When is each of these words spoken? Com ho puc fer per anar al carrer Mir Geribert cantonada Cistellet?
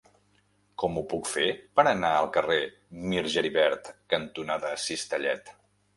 Com 0.83 0.95
ho 1.01 1.01
puc 1.11 1.29
fer 1.31 1.43
per 1.79 1.85
anar 1.91 2.11
al 2.21 2.29
carrer 2.37 2.57
Mir 3.11 3.23
Geribert 3.35 3.93
cantonada 4.15 4.77
Cistellet? 4.87 5.55